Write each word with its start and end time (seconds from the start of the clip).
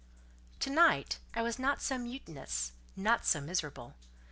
To 0.61 0.71
night, 0.71 1.19
I 1.35 1.43
was 1.43 1.59
not 1.59 1.79
so 1.79 1.99
mutinous, 1.99 2.71
nor 2.95 3.19
so 3.21 3.39
miserable. 3.39 3.93